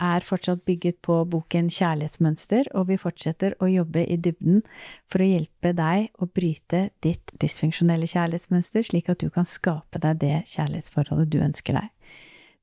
[0.00, 4.62] er fortsatt bygget på boken Kjærlighetsmønster, og vi fortsetter å jobbe i dybden
[5.10, 10.20] for å hjelpe deg å bryte ditt dysfunksjonelle kjærlighetsmønster, slik at du kan skape deg
[10.24, 11.88] det kjærlighetsforholdet du ønsker deg.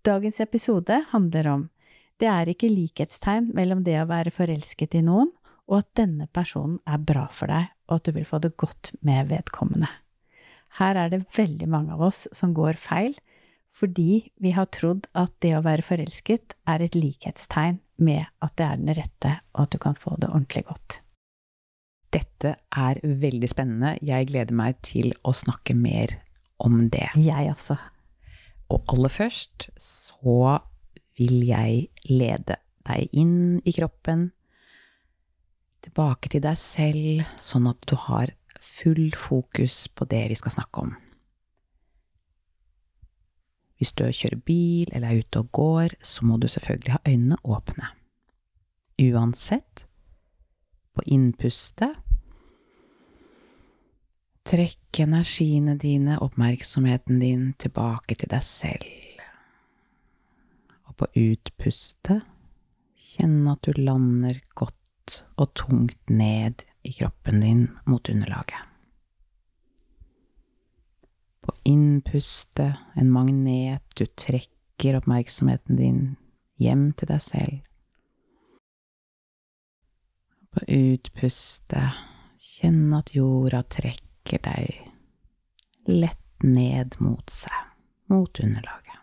[0.07, 1.67] Dagens episode handler om
[2.17, 5.29] det er ikke likhetstegn mellom det å være forelsket i noen
[5.67, 8.93] og at denne personen er bra for deg, og at du vil få det godt
[9.05, 9.89] med vedkommende.
[10.79, 13.17] Her er det veldig mange av oss som går feil,
[13.77, 18.65] fordi vi har trodd at det å være forelsket er et likhetstegn med at det
[18.65, 21.01] er den rette, og at du kan få det ordentlig godt.
[22.13, 23.97] Dette er veldig spennende.
[24.05, 26.15] Jeg gleder meg til å snakke mer
[26.63, 27.09] om det.
[27.19, 27.77] Jeg også.
[28.73, 30.57] Og aller først så
[31.17, 34.31] vil jeg lede deg inn i kroppen,
[35.85, 40.87] tilbake til deg selv, sånn at du har full fokus på det vi skal snakke
[40.87, 40.95] om.
[43.77, 47.37] Hvis du kjører bil eller er ute og går, så må du selvfølgelig ha øynene
[47.43, 47.91] åpne.
[48.97, 49.85] Uansett,
[50.97, 51.93] på innpustet
[54.47, 58.85] Trekk energiene dine, oppmerksomheten din, tilbake til deg selv.
[60.87, 62.23] Og på utpustet,
[62.95, 68.66] kjenn at du lander godt og tungt ned i kroppen din mot underlaget.
[71.47, 76.01] På innpustet, en magnet, du trekker oppmerksomheten din
[76.59, 77.63] hjem til deg selv.
[80.51, 82.03] På utpustet,
[82.35, 84.81] kjenn at jorda trekker deg
[85.87, 87.55] lett ned mot seg,
[88.11, 88.99] mot underlaget.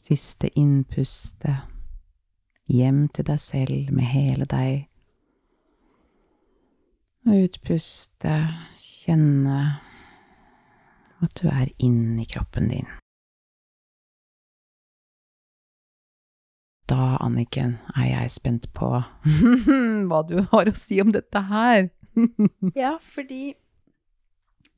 [0.00, 1.68] Siste innpustet,
[2.70, 4.86] hjem til deg selv med hele deg.
[7.28, 8.36] Og utpuste,
[8.80, 9.60] kjenne
[11.20, 12.88] at du er inni kroppen din.
[16.90, 18.88] Da, Anniken, er jeg spent på
[20.08, 21.90] hva du har å si om dette her.
[22.74, 23.52] ja, fordi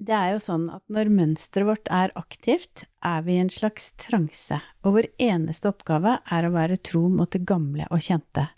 [0.03, 3.92] det er jo sånn at når mønsteret vårt er aktivt, er vi i en slags
[4.03, 8.48] transe, og vår eneste oppgave er å være tro mot det gamle og kjente.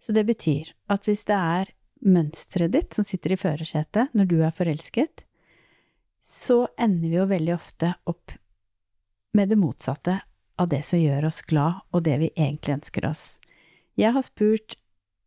[0.00, 4.36] Så det betyr at hvis det er mønsteret ditt som sitter i førersetet når du
[4.44, 5.24] er forelsket,
[6.24, 8.32] så ender vi jo veldig ofte opp
[9.34, 10.20] med det motsatte
[10.60, 13.24] av det som gjør oss glad, og det vi egentlig ønsker oss.
[13.98, 14.76] Jeg har spurt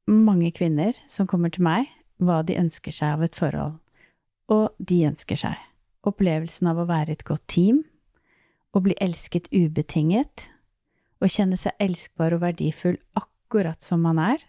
[0.08, 3.76] mange kvinner som kommer til meg, hva de ønsker seg av et forhold,
[4.50, 5.60] og de ønsker seg
[6.08, 7.82] opplevelsen av å være et godt team,
[8.72, 10.48] å bli elsket ubetinget,
[11.20, 14.42] å kjenne seg elskbar og verdifull akkurat som man er,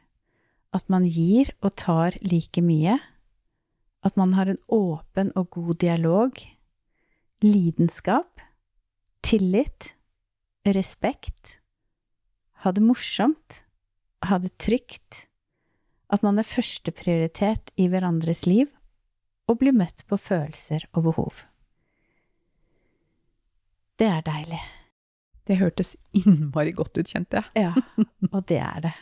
[0.77, 2.99] at man gir og tar like mye,
[4.05, 6.41] at man har en åpen og god dialog,
[7.43, 8.43] lidenskap,
[9.25, 9.95] tillit,
[10.69, 11.59] respekt,
[12.63, 13.63] ha det morsomt,
[14.27, 15.27] ha det trygt,
[16.09, 18.69] at man er førsteprioritert i hverandres liv,
[19.49, 21.45] og blir møtt på følelser og behov.
[23.99, 24.61] Det er deilig.
[25.49, 27.65] Det hørtes innmari godt ut, kjente jeg.
[27.65, 28.05] ja,
[28.35, 28.95] og det er det.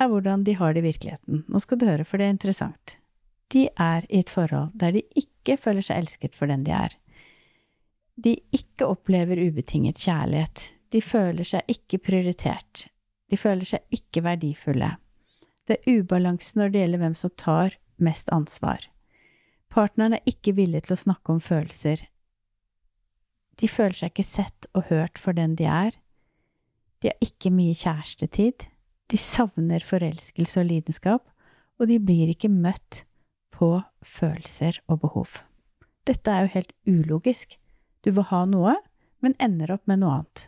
[0.00, 1.44] Er hvordan de har det i virkeligheten.
[1.48, 2.96] Nå skal du høre, for det er interessant.
[3.52, 6.94] De er i et forhold der de ikke føler seg elsket for den de er.
[8.20, 10.70] De ikke opplever ubetinget kjærlighet.
[10.92, 12.86] De føler seg ikke prioritert.
[13.30, 14.94] De føler seg ikke verdifulle.
[15.68, 18.82] Det er ubalanse når det gjelder hvem som tar mest ansvar.
[19.70, 22.02] Partneren er ikke villig til å snakke om følelser.
[23.60, 25.94] De føler seg ikke sett og hørt for den de er.
[27.00, 28.66] De har ikke mye kjærestetid.
[29.10, 31.24] De savner forelskelse og lidenskap,
[31.80, 33.04] og de blir ikke møtt
[33.54, 35.40] på følelser og behov.
[36.06, 37.56] Dette er jo helt ulogisk.
[38.04, 38.76] Du vil ha noe,
[39.20, 40.46] men ender opp med noe annet.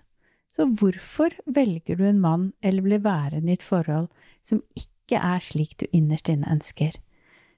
[0.52, 4.10] Så hvorfor velger du en mann eller blir værende i et forhold
[4.44, 6.98] som ikke er slik du innerst inne ønsker?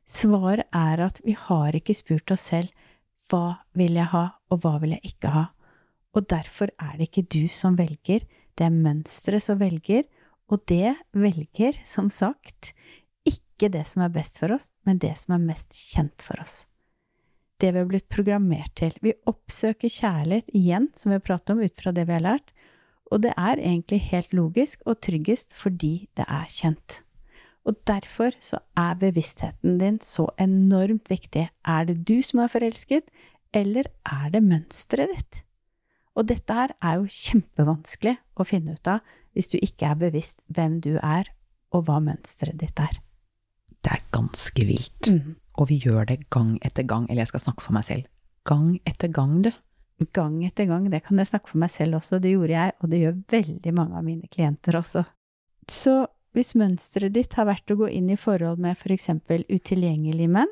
[0.07, 2.71] Svaret er at vi har ikke spurt oss selv
[3.31, 5.45] hva vil jeg ha, og hva vil jeg ikke ha?
[6.15, 8.23] Og derfor er det ikke du som velger,
[8.55, 10.05] det er mønsteret som velger,
[10.53, 12.75] og det velger, som sagt,
[13.25, 16.65] ikke det som er best for oss, men det som er mest kjent for oss.
[17.63, 18.93] Det vi har blitt programmert til.
[19.01, 22.51] Vi oppsøker kjærlighet igjen, som vi har pratet om, ut fra det vi har lært,
[23.13, 27.03] Og det er egentlig helt logisk og tryggest fordi det er kjent.
[27.69, 31.49] Og derfor så er bevisstheten din så enormt viktig.
[31.65, 33.05] Er det du som er forelsket,
[33.53, 35.44] eller er det mønsteret ditt?
[36.15, 39.03] Og dette her er jo kjempevanskelig å finne ut av
[39.35, 41.31] hvis du ikke er bevisst hvem du er,
[41.75, 43.01] og hva mønsteret ditt er.
[43.83, 45.11] Det er ganske vilt.
[45.59, 47.09] Og vi gjør det gang etter gang.
[47.09, 48.07] Eller jeg skal snakke for meg selv.
[48.47, 49.51] Gang etter gang, du.
[50.15, 52.91] Gang etter gang, det kan jeg snakke for meg selv også, det gjorde jeg, og
[52.91, 55.05] det gjør veldig mange av mine klienter også.
[55.71, 55.95] Så
[56.35, 60.51] hvis mønsteret ditt har vært å gå inn i forhold med for eksempel utilgjengelige menn,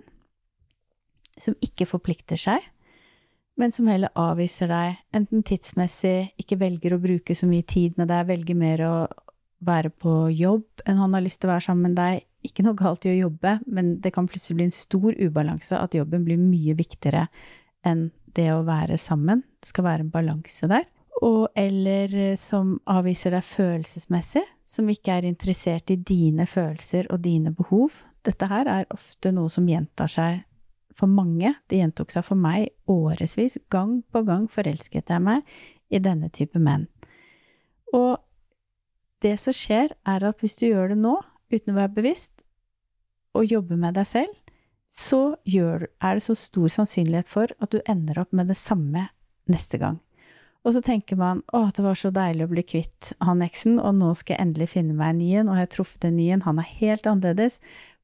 [1.42, 2.62] som ikke forplikter seg,
[3.60, 8.08] men som heller avviser deg, enten tidsmessig, ikke velger å bruke så mye tid med
[8.12, 8.94] deg, velger mer å
[9.62, 12.78] være på jobb enn han har lyst til å være sammen med deg, ikke noe
[12.78, 16.40] galt i å jobbe, men det kan plutselig bli en stor ubalanse, at jobben blir
[16.40, 17.28] mye viktigere
[17.86, 19.44] enn det å være sammen.
[19.62, 20.88] Det skal være en balanse der.
[21.22, 27.52] Og eller som avviser deg følelsesmessig, som ikke er interessert i dine følelser og dine
[27.54, 27.94] behov.
[28.26, 30.42] Dette her er ofte noe som gjentar seg
[30.98, 31.54] for mange.
[31.68, 33.58] Det gjentok seg for meg årevis.
[33.72, 35.42] Gang på gang forelsket jeg meg
[35.92, 36.88] i denne type menn.
[37.92, 38.20] Og
[39.22, 41.16] det som skjer, er at hvis du gjør det nå,
[41.52, 42.46] uten å være bevisst,
[43.36, 44.32] og jobbe med deg selv,
[44.92, 49.06] så gjør, er det så stor sannsynlighet for at du ender opp med det samme
[49.48, 50.00] neste gang.
[50.62, 53.96] Og så tenker man å, det var så deilig å bli kvitt han eksen, og
[53.98, 56.28] nå skal jeg endelig finne meg en ny en, og jeg har truffet en ny
[56.34, 57.58] en, han er helt annerledes.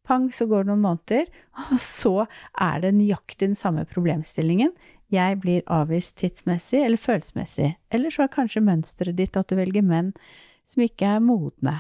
[0.09, 1.27] Pang, så går det noen måneder,
[1.69, 2.15] og så
[2.57, 4.73] er det nøyaktig den samme problemstillingen.
[5.13, 9.85] Jeg blir avvist tidsmessig eller følelsesmessig, eller så er kanskje mønsteret ditt at du velger
[9.85, 10.13] menn
[10.69, 11.79] som ikke er modne,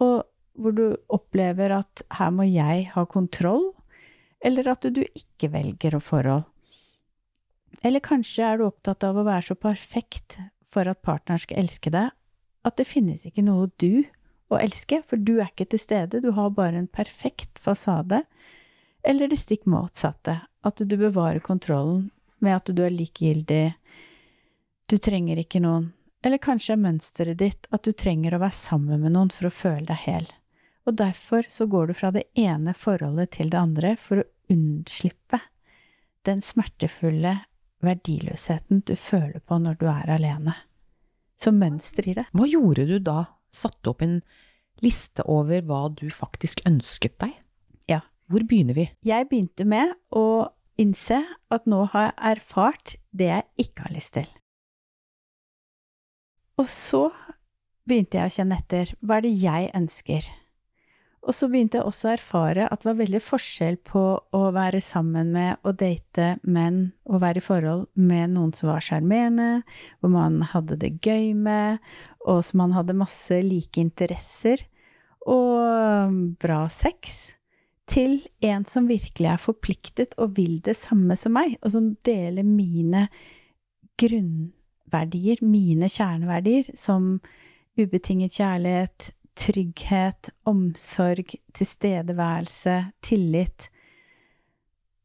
[0.00, 0.24] og
[0.60, 3.70] hvor du opplever at her må jeg ha kontroll,
[4.44, 6.46] eller at du ikke velger å forhold.
[7.84, 10.38] Eller kanskje er du opptatt av å være så perfekt
[10.72, 12.10] for at partneren skal elske deg,
[12.64, 14.04] at det finnes ikke noe du
[14.50, 18.24] å elske, for du er ikke til stede, du har bare en perfekt fasade.
[19.06, 22.10] Eller det stikk motsatte, at du bevarer kontrollen
[22.40, 23.74] med at du er likegyldig,
[24.90, 25.92] du trenger ikke noen.
[26.26, 29.54] Eller kanskje er mønsteret ditt at du trenger å være sammen med noen for å
[29.54, 30.26] føle deg hel.
[30.88, 35.40] Og derfor så går du fra det ene forholdet til det andre for å unnslippe
[36.28, 37.36] den smertefulle
[37.80, 40.56] verdiløsheten du føler på når du er alene.
[41.40, 42.26] Som mønster i det.
[42.36, 43.22] Hva gjorde du da?
[43.50, 44.20] Satte opp en
[44.84, 47.34] liste over hva du faktisk ønsket deg?
[47.90, 48.00] Ja.
[48.30, 48.88] Hvor begynner vi?
[49.06, 50.50] Jeg begynte med å
[50.80, 51.20] innse
[51.52, 54.28] at nå har jeg erfart det jeg ikke har lyst til.
[56.60, 57.08] Og så
[57.88, 58.94] begynte jeg å kjenne etter.
[59.00, 60.30] Hva er det jeg ønsker?
[61.20, 64.02] Og så begynte jeg også å erfare at det var veldig forskjell på
[64.32, 68.84] å være sammen med og date menn og være i forhold med noen som var
[68.84, 69.50] sjarmerende,
[70.00, 71.82] hvor man hadde det gøy med,
[72.24, 74.64] og som man hadde masse like interesser
[75.28, 77.34] og bra sex,
[77.90, 82.46] til en som virkelig er forpliktet og vil det samme som meg, og som deler
[82.46, 83.08] mine
[84.00, 87.18] grunnverdier, mine kjerneverdier, som
[87.76, 93.70] ubetinget kjærlighet, trygghet, omsorg, tilstedeværelse, tillit.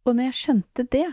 [0.06, 1.06] Og når jeg skjønte det,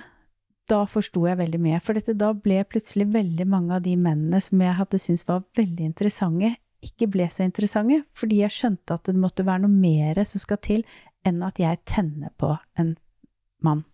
[0.70, 1.80] da forsto jeg veldig mye.
[1.84, 5.44] For dette, da ble plutselig veldig mange av de mennene som jeg hadde syntes var
[5.58, 10.18] veldig interessante, ikke ble så interessante, fordi jeg skjønte at det måtte være noe mer
[10.26, 10.82] som skal til
[11.26, 12.50] enn at jeg tenner på
[12.80, 12.96] en
[13.62, 13.84] mann.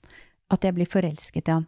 [0.49, 1.67] At jeg blir forelsket i han.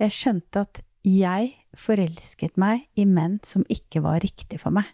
[0.00, 4.88] Jeg skjønte at jeg forelsket meg i menn som ikke var riktig for meg.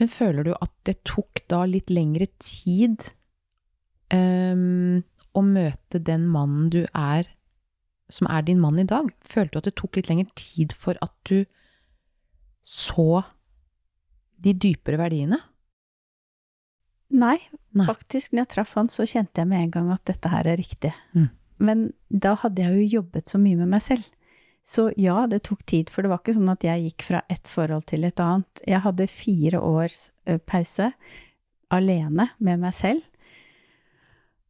[0.00, 3.06] Men føler du at det tok da litt lengre tid
[4.12, 7.28] um, å møte den mannen du er,
[8.12, 9.12] som er din mann i dag?
[9.24, 11.44] Følte du at det tok litt lengre tid for at du
[12.64, 13.22] så
[14.44, 15.38] de dypere verdiene?
[17.14, 17.36] Nei,
[17.76, 17.86] Nei.
[17.86, 20.58] faktisk, når jeg traff han, så kjente jeg med en gang at dette her er
[20.58, 20.90] riktig.
[21.14, 21.28] Mm.
[21.62, 24.08] Men da hadde jeg jo jobbet så mye med meg selv.
[24.64, 27.50] Så ja, det tok tid, for det var ikke sånn at jeg gikk fra ett
[27.50, 28.62] forhold til et annet.
[28.64, 30.88] Jeg hadde fire års eh, pause
[31.74, 33.04] alene med meg selv,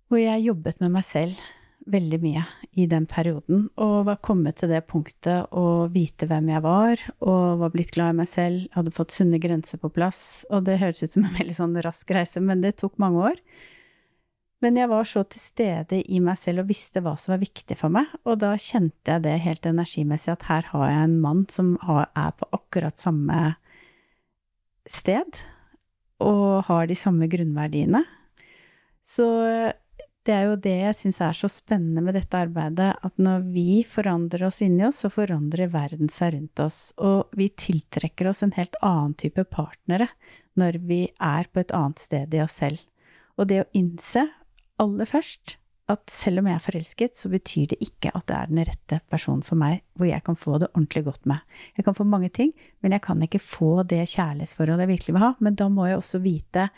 [0.06, 1.42] hvor jeg jobbet med meg selv
[1.90, 2.44] veldig mye
[2.80, 7.60] i den perioden, og var kommet til det punktet å vite hvem jeg var, og
[7.60, 11.04] var blitt glad i meg selv, hadde fått sunne grenser på plass, og det høres
[11.04, 13.42] ut som en veldig sånn rask reise, men det tok mange år.
[14.64, 17.76] Men jeg var så til stede i meg selv og visste hva som var viktig
[17.76, 21.42] for meg, og da kjente jeg det helt energimessig, at her har jeg en mann
[21.52, 23.40] som er på akkurat samme
[24.88, 25.40] sted,
[26.24, 28.00] og har de samme grunnverdiene.
[29.04, 29.26] Så
[30.24, 33.82] det er jo det jeg syns er så spennende med dette arbeidet, at når vi
[33.84, 36.78] forandrer oss inni oss, så forandrer verden seg rundt oss.
[36.96, 40.08] Og vi tiltrekker oss en helt annen type partnere
[40.56, 42.80] når vi er på et annet sted i oss selv.
[43.36, 44.24] Og det å innse
[44.82, 45.58] aller først
[45.92, 48.98] at selv om jeg er forelsket, så betyr det ikke at det er den rette
[49.12, 51.42] personen for meg, hvor jeg kan få det ordentlig godt med.
[51.76, 55.24] Jeg kan få mange ting, men jeg kan ikke få det kjærlighetsforholdet jeg virkelig vil
[55.26, 55.34] ha.
[55.44, 56.70] Men da må jeg også vite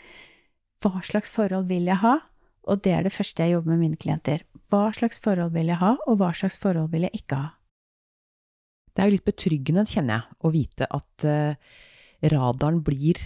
[0.83, 2.17] hva slags forhold vil jeg ha,
[2.67, 4.43] og det er det første jeg jobber med mine klienter.
[4.67, 7.49] Hva slags forhold vil jeg ha, og hva slags forhold vil jeg ikke ha?
[8.91, 11.75] Det er jo litt betryggende, kjenner jeg, å vite at uh,
[12.33, 13.21] radaren blir,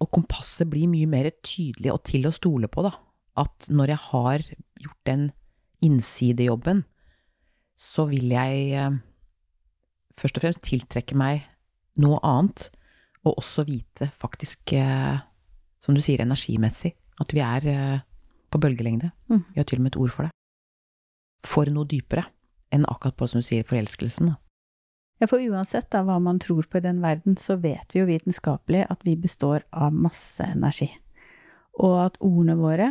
[0.00, 2.96] og kompasset blir mye mer tydelig og til å stole på, da.
[3.38, 4.44] At når jeg har
[4.82, 5.30] gjort den
[5.82, 6.84] innsidejobben,
[7.78, 8.98] så vil jeg uh,
[10.14, 11.46] først og fremst tiltrekke meg
[12.02, 12.68] noe annet,
[13.24, 15.22] og også vite faktisk, uh,
[15.82, 18.02] som du sier, energimessig, at vi er
[18.52, 19.10] på bølgelengde.
[19.30, 19.44] Mm.
[19.54, 20.32] Vi har til og med et ord for det.
[21.46, 22.26] For noe dypere
[22.72, 24.32] enn akkurat på, som du sier, forelskelsen.
[25.22, 28.08] Ja, for uansett da, hva man tror på i den verden, så vet vi jo
[28.08, 30.88] vitenskapelig at vi består av masse energi.
[31.78, 32.88] Og at ordene våre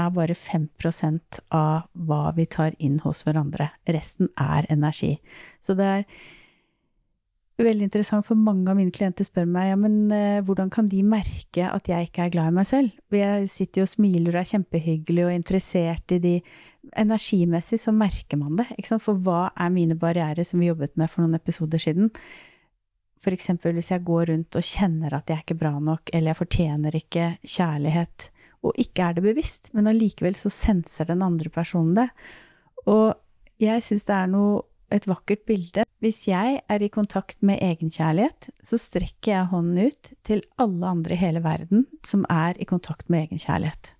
[0.00, 3.70] er bare 5% av hva vi tar inn hos hverandre.
[3.88, 5.16] Resten er energi.
[5.60, 6.06] Så det er
[7.62, 11.02] veldig interessant, for mange av mine klienter spør meg ja, men eh, hvordan kan de
[11.06, 12.94] merke at jeg ikke er glad i meg selv?
[13.14, 16.36] Jeg sitter jo og smiler og er kjempehyggelig og interessert i de
[16.98, 18.64] Energimessig så merker man det?
[18.90, 22.10] For hva er mine barrierer, som vi jobbet med for noen episoder siden?
[23.22, 26.40] Eksempel hvis jeg går rundt og kjenner at jeg er ikke bra nok, eller jeg
[26.40, 28.31] fortjener ikke kjærlighet,
[28.62, 32.08] og ikke er det bevisst, men allikevel så senser den andre personen det.
[32.90, 33.14] Og
[33.62, 35.86] jeg syns det er noe et vakkert bilde.
[36.02, 41.16] Hvis jeg er i kontakt med egenkjærlighet, så strekker jeg hånden ut til alle andre
[41.16, 43.94] i hele verden som er i kontakt med egenkjærlighet.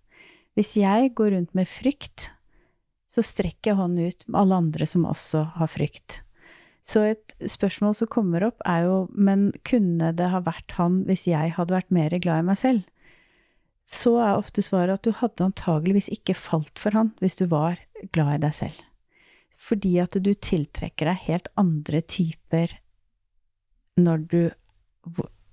[0.59, 2.29] Hvis jeg går rundt med frykt,
[3.09, 6.21] så strekker jeg hånden ut med alle andre som også har frykt.
[6.83, 11.29] Så et spørsmål som kommer opp, er jo men kunne det ha vært han hvis
[11.31, 12.83] jeg hadde vært mer glad i meg selv?
[13.93, 17.77] Så er ofte svaret at du hadde antageligvis ikke falt for han hvis du var
[18.15, 18.89] glad i deg selv
[19.63, 22.79] fordi at du tiltrekker deg helt andre typer
[24.01, 24.43] når du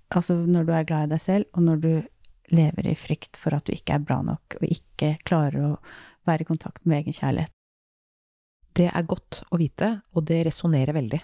[0.10, 1.92] Altså når du er glad i deg selv, og når du
[2.50, 5.70] lever i frykt for at du ikke er bra nok, og ikke klarer å
[6.26, 7.54] være i kontakt med egen kjærlighet.
[8.74, 11.20] Det er godt å vite, og det resonnerer veldig.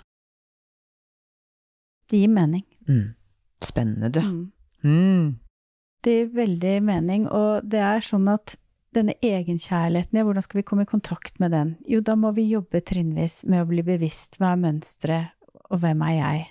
[2.13, 2.62] Det gir mening.
[2.86, 3.15] Mm.
[3.65, 4.22] Spennende, du.
[4.22, 4.45] Mm.
[4.86, 5.34] Mm.
[6.05, 8.55] Gir veldig mening, og det er sånn at
[8.95, 11.74] denne egenkjærligheten, ja, hvordan skal vi komme i kontakt med den?
[11.89, 15.33] Jo, da må vi jobbe trinnvis med å bli bevisst hva er mønsteret,
[15.65, 16.43] og hvem er jeg?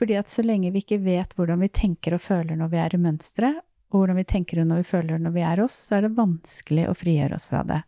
[0.00, 2.96] Fordi at så lenge vi ikke vet hvordan vi tenker og føler når vi er
[2.96, 5.98] i mønsteret, og hvordan vi tenker og når vi føler når vi er oss, så
[5.98, 7.80] er det vanskelig å frigjøre oss fra det.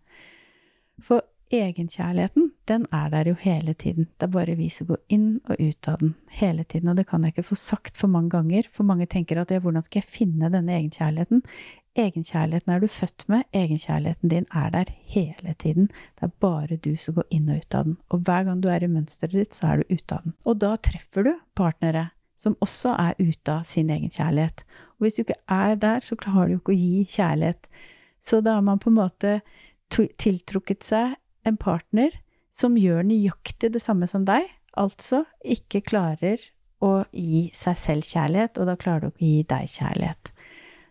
[1.03, 4.09] For egenkjærligheten, den er der jo hele tiden.
[4.17, 6.89] Det er bare vi som går inn og ut av den hele tiden.
[6.89, 9.61] Og det kan jeg ikke få sagt for mange ganger, for mange tenker at ja,
[9.61, 11.43] hvordan skal jeg finne denne egenkjærligheten?
[11.99, 15.91] Egenkjærligheten er du født med, egenkjærligheten din er der hele tiden.
[16.17, 17.97] Det er bare du som går inn og ut av den.
[18.09, 20.37] Og hver gang du er i mønsteret ditt, så er du ute av den.
[20.49, 22.09] Og da treffer du partnere
[22.43, 24.65] som også er ute av sin egenkjærlighet.
[24.97, 27.69] Og hvis du ikke er der, så klarer du ikke å gi kjærlighet.
[28.23, 29.41] Så da har man på en måte
[29.93, 31.19] tiltrukket seg
[31.49, 32.15] en partner
[32.53, 34.45] som gjør nøyaktig det samme som deg,
[34.79, 36.43] altså ikke klarer
[36.83, 40.33] å gi seg selv kjærlighet, og da klarer du ikke å gi deg kjærlighet.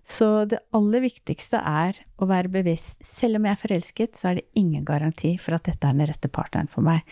[0.02, 3.04] Så det aller viktigste er å være bevisst.
[3.06, 6.10] Selv om jeg er forelsket, så er det ingen garanti for at dette er den
[6.10, 7.04] rette partneren for meg.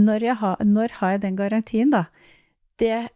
[0.00, 2.04] Når, har, når har jeg den garantien, da?
[2.80, 3.08] Det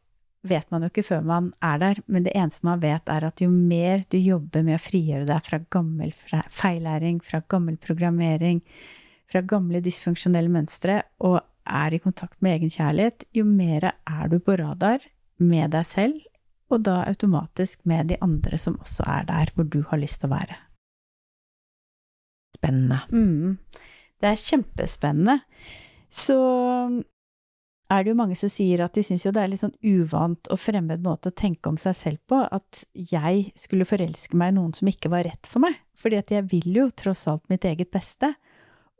[0.44, 3.40] vet man jo ikke før man er der, men det eneste man vet, er at
[3.40, 6.12] jo mer du jobber med å frigjøre deg fra gammel
[6.52, 8.60] feillæring, fra gammel programmering,
[9.34, 14.38] fra gamle dysfunksjonelle mønstre, og er i kontakt med egen kjærlighet, jo mer er du
[14.38, 15.02] på radar
[15.42, 16.22] med deg selv
[16.72, 20.30] og da automatisk med de andre som også er der hvor du har lyst til
[20.30, 20.60] å være.
[22.56, 23.00] Spennende.
[23.10, 23.58] Mm.
[24.20, 25.40] Det er kjempespennende.
[26.08, 26.38] Så
[27.92, 30.48] er det jo mange som sier at de syns jo det er litt sånn uvant
[30.52, 34.56] og fremmed måte å tenke om seg selv på, at jeg skulle forelske meg i
[34.58, 37.66] noen som ikke var rett for meg, fordi at jeg vil jo tross alt mitt
[37.68, 38.32] eget beste.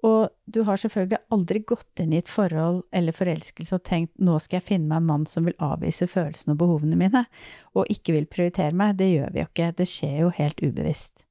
[0.05, 4.37] Og du har selvfølgelig aldri gått inn i et forhold eller forelskelse og tenkt nå
[4.43, 7.25] skal jeg finne meg en mann som vil avvise følelsene og behovene mine,
[7.73, 8.99] og ikke vil prioritere meg.
[9.01, 9.71] Det gjør vi jo ikke.
[9.79, 11.25] Det skjer jo helt ubevisst.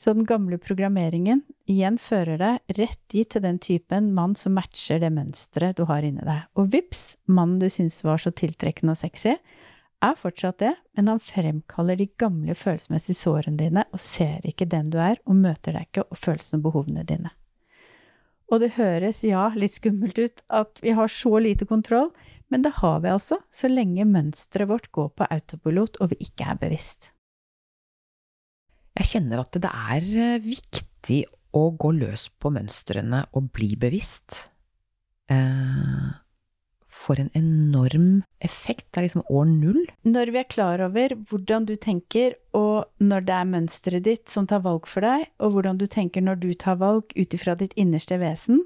[0.00, 5.02] Så den gamle programmeringen igjen fører deg rett dit til den typen mann som matcher
[5.02, 6.46] det mønsteret du har inni deg.
[6.56, 9.34] Og vips, mannen du syns var så tiltrekkende og sexy,
[10.00, 14.88] er fortsatt det, men han fremkaller de gamle følelsesmessige sårene dine og ser ikke den
[14.88, 17.34] du er, og møter deg ikke og følelsene og behovene dine.
[18.50, 22.10] Og det høres, ja, litt skummelt ut at vi har så lite kontroll,
[22.50, 26.48] men det har vi altså, så lenge mønsteret vårt går på autopilot og vi ikke
[26.50, 27.12] er bevisst.
[28.98, 31.20] Jeg kjenner at det er eh, viktig
[31.56, 34.42] å gå løs på mønstrene og bli bevisst.
[35.30, 36.10] Eh,
[36.90, 38.88] for en enorm effekt.
[38.90, 39.82] Det er liksom år null.
[40.02, 44.48] Når vi er klar over hvordan du tenker, og når det er mønsteret ditt som
[44.50, 47.76] tar valg for deg, og hvordan du tenker når du tar valg ut ifra ditt
[47.78, 48.64] innerste vesen,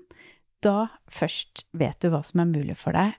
[0.64, 3.12] da først vet du hva som er mulig for deg.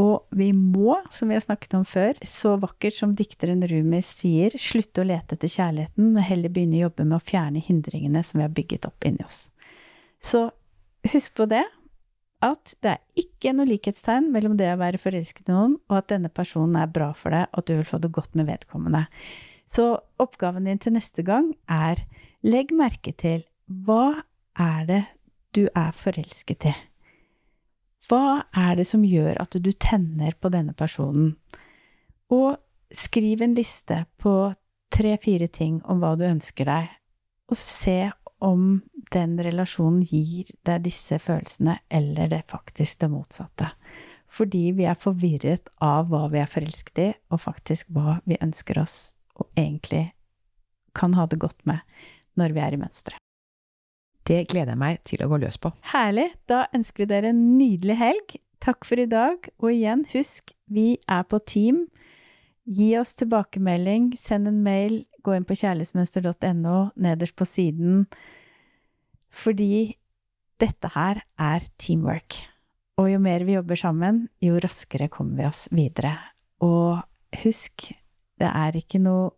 [0.00, 4.54] Og vi må, som vi har snakket om før, så vakkert som dikteren Rumi sier,
[4.56, 8.40] slutte å lete etter kjærligheten, men heller begynne å jobbe med å fjerne hindringene som
[8.40, 9.48] vi har bygget opp inni oss.
[10.22, 10.46] Så
[11.10, 11.64] husk på det,
[12.44, 16.10] at det er ikke noe likhetstegn mellom det å være forelsket i noen, og at
[16.12, 19.04] denne personen er bra for deg, og at du vil få det godt med vedkommende.
[19.68, 22.02] Så oppgaven din til neste gang er
[22.42, 23.44] legg merke til
[23.86, 24.24] hva
[24.58, 25.02] er det
[25.54, 26.74] du er forelsket i?
[28.10, 31.36] Hva er det som gjør at du tenner på denne personen?
[32.34, 32.56] Og
[32.90, 34.34] skriv en liste på
[34.90, 36.88] tre-fire ting om hva du ønsker deg,
[37.50, 38.10] og se
[38.44, 38.80] om
[39.12, 43.70] den relasjonen gir deg disse følelsene, eller det faktisk det motsatte.
[44.30, 48.78] Fordi vi er forvirret av hva vi er forelsket i, og faktisk hva vi ønsker
[48.82, 50.10] oss, og egentlig
[50.96, 51.82] kan ha det godt med
[52.38, 53.18] når vi er i mønsteret.
[54.26, 55.72] Det gleder jeg meg til å gå løs på.
[55.90, 56.28] Herlig.
[56.46, 58.36] Da ønsker vi dere en nydelig helg.
[58.62, 61.86] Takk for i dag, og igjen, husk, vi er på team.
[62.68, 68.04] Gi oss tilbakemelding, send en mail, gå inn på kjærlighetsmønster.no, nederst på siden,
[69.30, 69.96] fordi
[70.60, 72.40] dette her er teamwork.
[73.00, 76.16] Og jo mer vi jobber sammen, jo raskere kommer vi oss videre.
[76.64, 77.00] Og
[77.44, 77.88] husk,
[78.40, 79.30] det er ikke noe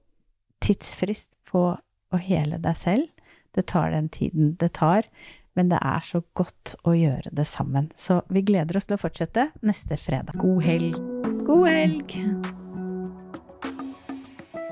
[0.62, 3.28] tidsfrist på å hele deg selv.
[3.52, 5.06] Det tar den tiden det tar,
[5.54, 7.90] men det er så godt å gjøre det sammen.
[7.96, 10.40] Så vi gleder oss til å fortsette neste fredag.
[10.40, 10.98] God helg!
[11.46, 12.18] God helg!